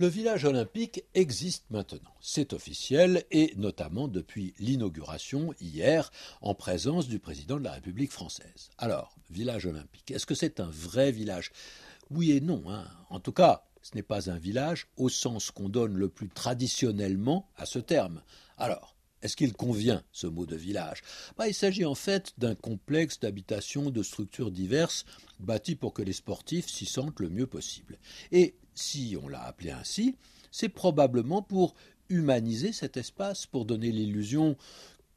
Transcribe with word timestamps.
Le 0.00 0.08
village 0.08 0.46
olympique 0.46 1.04
existe 1.12 1.66
maintenant, 1.68 2.14
c'est 2.22 2.54
officiel, 2.54 3.26
et 3.30 3.52
notamment 3.58 4.08
depuis 4.08 4.54
l'inauguration 4.58 5.52
hier 5.60 6.10
en 6.40 6.54
présence 6.54 7.06
du 7.06 7.18
président 7.18 7.58
de 7.58 7.64
la 7.64 7.72
République 7.72 8.10
française. 8.10 8.70
Alors, 8.78 9.14
village 9.28 9.66
olympique, 9.66 10.10
est-ce 10.10 10.24
que 10.24 10.34
c'est 10.34 10.58
un 10.58 10.70
vrai 10.70 11.12
village? 11.12 11.52
Oui 12.10 12.32
et 12.32 12.40
non. 12.40 12.62
Hein. 12.70 12.86
En 13.10 13.20
tout 13.20 13.32
cas, 13.32 13.66
ce 13.82 13.94
n'est 13.94 14.02
pas 14.02 14.30
un 14.30 14.38
village 14.38 14.86
au 14.96 15.10
sens 15.10 15.50
qu'on 15.50 15.68
donne 15.68 15.92
le 15.92 16.08
plus 16.08 16.30
traditionnellement 16.30 17.50
à 17.58 17.66
ce 17.66 17.78
terme. 17.78 18.22
Alors, 18.56 18.96
est-ce 19.22 19.36
qu'il 19.36 19.52
convient, 19.52 20.02
ce 20.12 20.26
mot 20.26 20.46
de 20.46 20.56
village? 20.56 21.02
Bah, 21.36 21.48
Il 21.48 21.54
s'agit 21.54 21.84
en 21.84 21.94
fait 21.94 22.32
d'un 22.38 22.54
complexe 22.54 23.20
d'habitations 23.20 23.90
de 23.90 24.02
structures 24.02 24.50
diverses 24.50 25.04
bâties 25.38 25.76
pour 25.76 25.92
que 25.92 26.02
les 26.02 26.12
sportifs 26.12 26.68
s'y 26.68 26.86
sentent 26.86 27.20
le 27.20 27.28
mieux 27.28 27.46
possible. 27.46 27.98
Et 28.32 28.54
si 28.74 29.16
on 29.22 29.28
l'a 29.28 29.42
appelé 29.42 29.70
ainsi, 29.70 30.16
c'est 30.50 30.68
probablement 30.68 31.42
pour 31.42 31.74
humaniser 32.08 32.72
cet 32.72 32.96
espace, 32.96 33.46
pour 33.46 33.64
donner 33.64 33.92
l'illusion 33.92 34.56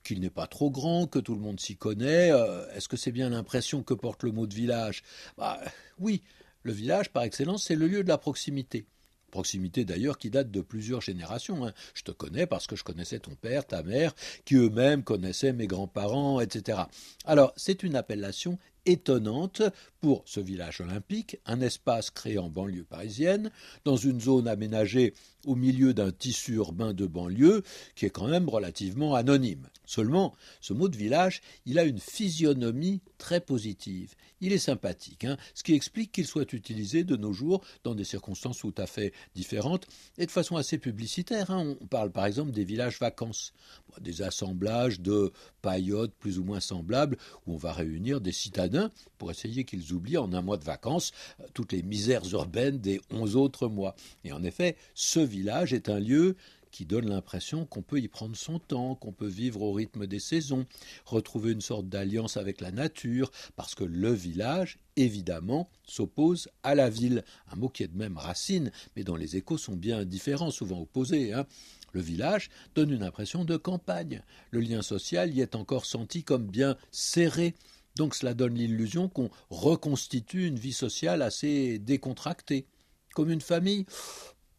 qu'il 0.04 0.20
n'est 0.20 0.30
pas 0.30 0.48
trop 0.48 0.70
grand, 0.70 1.08
que 1.08 1.20
tout 1.20 1.34
le 1.34 1.42
monde 1.42 1.60
s'y 1.60 1.78
connaît. 1.78 2.32
Euh, 2.32 2.70
est-ce 2.74 2.90
que 2.90 2.98
c'est 2.98 3.12
bien 3.12 3.30
l'impression 3.30 3.84
que 3.84 3.94
porte 3.94 4.24
le 4.24 4.32
mot 4.32 4.48
de 4.48 4.54
village? 4.54 5.04
Bah, 5.38 5.62
Oui, 5.98 6.22
le 6.62 6.74
village, 6.74 7.10
par 7.10 7.24
excellence, 7.24 7.64
c'est 7.64 7.76
le 7.76 7.88
lieu 7.88 8.04
de 8.04 8.10
la 8.10 8.18
proximité. 8.18 8.86
Proximité 9.34 9.84
d'ailleurs 9.84 10.20
qui 10.20 10.30
date 10.30 10.52
de 10.52 10.62
plusieurs 10.62 11.02
générations. 11.02 11.66
Hein. 11.66 11.74
Je 11.96 12.04
te 12.04 12.12
connais 12.12 12.46
parce 12.46 12.68
que 12.68 12.76
je 12.76 12.84
connaissais 12.84 13.18
ton 13.18 13.34
père, 13.34 13.66
ta 13.66 13.82
mère, 13.82 14.14
qui 14.46 14.54
eux-mêmes 14.54 15.04
connaissaient 15.04 15.54
mes 15.54 15.66
grands-parents, 15.66 16.40
etc. 16.40 16.84
Alors, 17.26 17.52
c'est 17.58 17.82
une 17.82 17.96
appellation 17.96 18.60
étonnante 18.86 19.64
pour 20.02 20.22
ce 20.28 20.40
village 20.40 20.82
olympique, 20.82 21.40
un 21.48 21.62
espace 21.62 22.12
créé 22.12 22.38
en 22.38 22.48
banlieue 22.48 22.84
parisienne, 22.84 23.50
dans 23.86 23.96
une 23.96 24.22
zone 24.22 24.48
aménagée 24.48 25.16
au 25.46 25.56
milieu 25.56 25.94
d'un 25.94 26.12
tissu 26.12 26.54
urbain 26.54 26.94
de 26.94 27.06
banlieue 27.06 27.64
qui 27.96 28.06
est 28.06 28.10
quand 28.10 28.28
même 28.28 28.50
relativement 28.50 29.16
anonyme. 29.16 29.68
Seulement, 29.86 30.34
ce 30.62 30.74
mot 30.74 30.88
de 30.88 30.98
village, 30.98 31.42
il 31.66 31.78
a 31.78 31.84
une 31.84 32.00
physionomie 32.00 33.02
très 33.18 33.42
positive. 33.42 34.16
Il 34.42 34.54
est 34.54 34.58
sympathique, 34.58 35.26
hein, 35.26 35.38
ce 35.54 35.64
qui 35.64 35.74
explique 35.74 36.12
qu'il 36.12 36.26
soit 36.26 36.52
utilisé 36.54 37.04
de 37.04 37.16
nos 37.16 37.34
jours 37.34 37.64
dans 37.84 37.96
des 37.96 38.04
circonstances 38.04 38.58
tout 38.58 38.74
à 38.78 38.88
fait 38.88 39.14
différentes 39.36 39.88
et 40.18 40.26
de 40.26 40.32
façon 40.32 40.58
assez 40.58 40.78
publicitaire. 40.78 41.52
Hein. 41.52 41.76
On 41.80 41.86
parle 41.86 42.12
par 42.12 42.26
exemple 42.26 42.52
des 42.52 42.64
villages 42.64 43.00
vacances, 43.00 43.54
des 44.02 44.22
assemblages 44.22 45.00
de 45.00 45.32
paillotes 45.62 46.14
plus 46.20 46.40
ou 46.40 46.44
moins 46.44 46.60
semblables 46.60 47.18
où 47.46 47.54
on 47.54 47.58
va 47.58 47.72
réunir 47.72 48.22
des 48.22 48.32
citadins 48.32 48.90
pour 49.18 49.32
essayer 49.32 49.64
qu'ils 49.64 49.94
oublient 49.94 50.18
en 50.18 50.34
un 50.34 50.42
mois 50.42 50.58
de 50.58 50.66
vacances 50.66 51.12
euh, 51.40 51.46
toutes 51.54 51.72
les 51.72 51.84
misères 51.84 52.26
urbaines 52.34 52.80
des 52.80 53.00
onze 53.12 53.36
autres 53.36 53.68
mois. 53.68 53.96
Et 54.24 54.32
en 54.32 54.44
effet, 54.44 54.76
ce 54.94 55.20
village 55.34 55.74
est 55.74 55.90
un 55.90 56.00
lieu 56.00 56.36
qui 56.70 56.86
donne 56.86 57.10
l'impression 57.10 57.66
qu'on 57.66 57.82
peut 57.82 58.00
y 58.00 58.08
prendre 58.08 58.36
son 58.36 58.60
temps, 58.60 58.94
qu'on 58.96 59.12
peut 59.12 59.28
vivre 59.28 59.64
au 59.64 59.74
rythme 59.74 60.06
des 60.06 60.20
saisons, 60.20 60.66
retrouver 61.06 61.52
une 61.52 61.62
sorte 61.62 61.90
d'alliance 61.90 62.38
avec 62.38 62.62
la 62.62 62.72
nature, 62.72 63.32
parce 63.56 63.74
que 63.74 63.84
le 63.84 64.12
village, 64.12 64.78
évidemment, 64.96 65.70
s'oppose 65.86 66.50
à 66.62 66.76
la 66.76 66.90
ville, 66.90 67.24
un 67.52 67.56
mot 67.56 67.70
qui 67.70 67.84
est 67.84 67.88
de 67.88 67.98
même 67.98 68.18
racine, 68.18 68.72
mais 68.96 69.04
dont 69.04 69.16
les 69.16 69.38
échos 69.38 69.58
sont 69.58 69.76
bien 69.76 70.06
différents, 70.06 70.52
souvent 70.52 70.82
opposés. 70.82 71.34
Hein. 71.34 71.46
Le 71.94 72.02
village 72.02 72.50
donne 72.76 72.92
une 72.92 73.04
impression 73.04 73.44
de 73.44 73.58
campagne. 73.58 74.24
Le 74.52 74.60
lien 74.60 74.84
social 74.84 75.34
y 75.34 75.42
est 75.42 75.56
encore 75.56 75.86
senti 75.86 76.24
comme 76.24 76.48
bien 76.48 76.76
serré. 76.92 77.56
Donc 77.96 78.16
cela 78.16 78.34
donne 78.34 78.56
l'illusion 78.56 79.10
qu'on 79.10 79.30
reconstitue 79.52 80.48
une 80.48 80.58
vie 80.58 80.74
sociale 80.74 81.22
assez 81.22 81.78
décontractée. 81.80 82.66
Comme 83.14 83.30
une 83.30 83.42
famille 83.42 83.86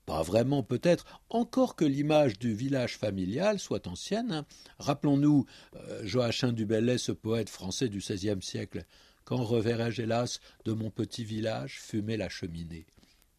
pas 0.06 0.22
vraiment 0.22 0.62
peut-être, 0.62 1.04
encore 1.30 1.76
que 1.76 1.84
l'image 1.84 2.38
du 2.38 2.54
village 2.54 2.96
familial 2.98 3.58
soit 3.58 3.86
ancienne. 3.86 4.44
Rappelons-nous 4.78 5.46
euh, 5.76 6.00
Joachim 6.04 6.52
du 6.52 6.66
Bellay, 6.66 6.98
ce 6.98 7.12
poète 7.12 7.48
français 7.48 7.88
du 7.88 7.98
XVIe 7.98 8.42
siècle. 8.42 8.84
Quand 9.24 9.42
reverrai-je 9.42 10.02
hélas 10.02 10.40
de 10.64 10.72
mon 10.72 10.90
petit 10.90 11.24
village 11.24 11.80
fumer 11.80 12.16
la 12.16 12.28
cheminée? 12.28 12.86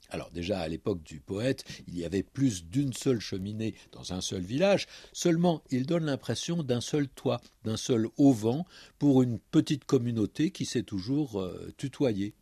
Alors 0.09 0.31
déjà 0.31 0.59
à 0.59 0.67
l'époque 0.67 1.03
du 1.03 1.19
poète, 1.19 1.63
il 1.87 1.97
y 1.97 2.05
avait 2.05 2.23
plus 2.23 2.65
d'une 2.65 2.93
seule 2.93 3.19
cheminée 3.19 3.75
dans 3.91 4.13
un 4.13 4.21
seul 4.21 4.41
village, 4.41 4.87
seulement 5.13 5.63
il 5.71 5.85
donne 5.85 6.05
l'impression 6.05 6.63
d'un 6.63 6.81
seul 6.81 7.07
toit, 7.07 7.41
d'un 7.63 7.77
seul 7.77 8.07
auvent 8.17 8.63
pour 8.99 9.23
une 9.23 9.39
petite 9.39 9.85
communauté 9.85 10.51
qui 10.51 10.65
s'est 10.65 10.83
toujours 10.83 11.41
euh, 11.41 11.73
tutoyée. 11.77 12.33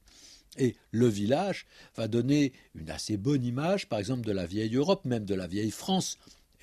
Et 0.57 0.75
le 0.91 1.07
village 1.07 1.65
va 1.95 2.07
donner 2.07 2.53
une 2.75 2.89
assez 2.89 3.17
bonne 3.17 3.43
image, 3.43 3.87
par 3.87 3.99
exemple, 3.99 4.25
de 4.25 4.31
la 4.31 4.45
vieille 4.45 4.75
Europe, 4.75 5.05
même 5.05 5.25
de 5.25 5.35
la 5.35 5.47
vieille 5.47 5.71
France. 5.71 6.17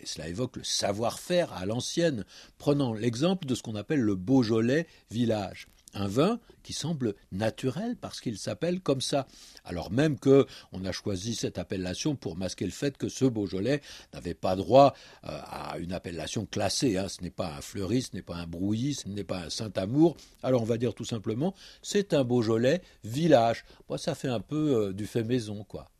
Cela 0.05 0.29
évoque 0.29 0.57
le 0.57 0.65
savoir-faire 0.65 1.53
à 1.53 1.67
l'ancienne, 1.67 2.25
prenant 2.59 2.93
l'exemple 2.93 3.47
de 3.47 3.55
ce 3.55 3.63
qu'on 3.63 3.77
appelle 3.77 4.01
le 4.01 4.15
Beaujolais 4.15 4.87
village 5.11 5.67
un 5.95 6.07
vin 6.07 6.41
qui 6.63 6.73
semble 6.73 7.15
naturel 7.33 7.97
parce 7.97 8.21
qu'il 8.21 8.39
s'appelle 8.39 8.81
comme 8.81 9.01
ça. 9.01 9.27
Alors 9.65 9.91
même 9.91 10.19
que 10.19 10.47
on 10.73 10.85
a 10.85 10.93
choisi 10.93 11.35
cette 11.35 11.59
appellation 11.59 12.17
pour 12.17 12.37
masquer 12.37 12.65
le 12.65 12.71
fait 12.71 12.97
que 12.97 13.09
ce 13.09 13.25
Beaujolais 13.25 13.81
n'avait 14.13 14.35
pas 14.35 14.57
droit 14.57 14.95
euh, 15.25 15.39
à 15.43 15.79
une 15.79 15.93
appellation 15.93 16.47
classée. 16.47 16.97
Hein. 16.97 17.09
Ce 17.09 17.23
n'est 17.23 17.31
pas 17.31 17.55
un 17.55 17.61
Fleury, 17.61 18.03
ce 18.03 18.15
n'est 18.15 18.23
pas 18.23 18.37
un 18.37 18.47
Brouilly, 18.47 18.95
ce 18.95 19.09
n'est 19.09 19.25
pas 19.25 19.45
un 19.45 19.51
Saint-Amour. 19.51 20.17
Alors 20.43 20.63
on 20.63 20.67
va 20.67 20.77
dire 20.77 20.95
tout 20.95 21.05
simplement, 21.05 21.55
c'est 21.83 22.15
un 22.15 22.25
Beaujolais 22.25 22.83
village. 23.05 23.65
ça 23.97 24.15
fait 24.15 24.29
un 24.29 24.41
peu 24.41 24.75
euh, 24.75 24.93
du 24.93 25.07
fait 25.07 25.25
maison, 25.25 25.65
quoi. 25.65 25.91